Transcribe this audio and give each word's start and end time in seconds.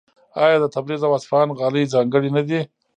آیا 0.43 0.57
د 0.61 0.65
تبریز 0.75 1.01
او 1.03 1.11
اصفهان 1.19 1.49
غالۍ 1.59 1.83
ځانګړې 1.93 2.29
نه 2.37 2.41
دي؟ 2.49 2.59